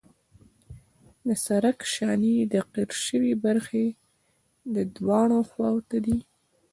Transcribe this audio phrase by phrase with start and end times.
[1.27, 3.85] د سرک شانې د قیر شوې برخې
[4.95, 6.17] دواړو خواو ته دي